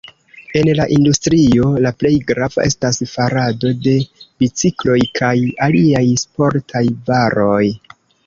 En 0.59 0.69
la 0.77 0.85
industrio 0.93 1.67
la 1.85 1.91
plej 2.03 2.13
grava 2.31 2.63
estas 2.69 2.97
farado 3.11 3.73
de 3.87 3.93
bicikloj 4.45 4.97
kaj 5.21 5.35
aliaj 5.69 6.03
sportaj 6.25 6.85
varoj. 7.11 7.63